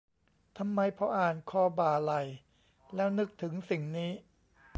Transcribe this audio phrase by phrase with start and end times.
[0.57, 2.21] ทำไมพออ่าน "คอบ่าไหล่"
[2.95, 4.11] แล้วนึกถึงสิ่งนี้